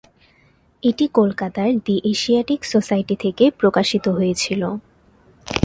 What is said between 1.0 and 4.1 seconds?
কলকাতার the Asiatic Society থেকে প্রকাশিত